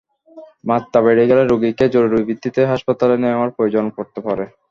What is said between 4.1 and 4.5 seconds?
পারে।